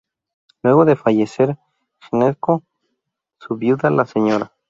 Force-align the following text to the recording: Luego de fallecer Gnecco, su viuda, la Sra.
Luego 0.63 0.83
de 0.85 0.95
fallecer 0.95 1.59
Gnecco, 2.11 2.63
su 3.37 3.55
viuda, 3.57 3.91
la 3.91 4.07
Sra. 4.07 4.51